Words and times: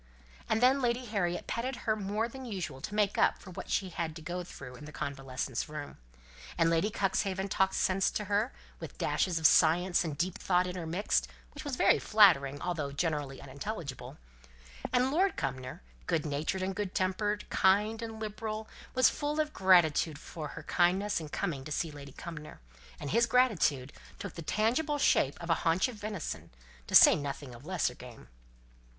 And 0.49 0.63
then 0.63 0.81
Lady 0.81 1.05
Harriet 1.05 1.45
petted 1.45 1.75
her 1.85 1.95
more 1.95 2.27
than 2.27 2.43
usual 2.43 2.81
to 2.81 2.95
make 2.95 3.19
up 3.19 3.37
for 3.39 3.51
what 3.51 3.69
she 3.69 3.89
had 3.89 4.15
to 4.15 4.21
go 4.23 4.43
through 4.43 4.73
in 4.75 4.85
the 4.85 4.91
convalescent's 4.91 5.69
room; 5.69 5.99
and 6.57 6.71
Lady 6.71 6.89
Cuxhaven 6.89 7.47
talked 7.49 7.75
sense 7.75 8.09
to 8.09 8.23
her, 8.25 8.51
with 8.79 8.97
dashes 8.97 9.37
of 9.37 9.45
science 9.45 10.03
and 10.03 10.17
deep 10.17 10.39
thought 10.39 10.65
intermixed, 10.65 11.27
which 11.53 11.63
was 11.63 11.75
very 11.75 11.99
flattering, 11.99 12.59
although 12.63 12.91
generally 12.91 13.39
unintelligible; 13.39 14.17
and 14.91 15.11
Lord 15.11 15.35
Cumnor, 15.35 15.83
good 16.07 16.25
natured, 16.25 16.73
good 16.73 16.95
tempered, 16.95 17.47
kind, 17.51 18.01
and 18.01 18.19
liberal, 18.19 18.67
was 18.95 19.07
full 19.07 19.39
of 19.39 19.53
gratitude 19.53 20.15
to 20.15 20.19
her 20.23 20.27
for 20.27 20.47
her 20.47 20.63
kindness 20.63 21.19
in 21.19 21.29
coming 21.29 21.63
to 21.63 21.71
see 21.71 21.91
Lady 21.91 22.13
Cumnor, 22.13 22.59
and 22.99 23.11
his 23.11 23.27
gratitude 23.27 23.93
took 24.17 24.33
the 24.33 24.41
tangible 24.41 24.97
shape 24.97 25.37
of 25.39 25.51
a 25.51 25.61
haunch 25.61 25.87
of 25.87 25.93
venison, 25.97 26.49
to 26.87 26.95
say 26.95 27.15
nothing 27.15 27.53
of 27.53 27.67
lesser 27.67 27.93
game. 27.93 28.29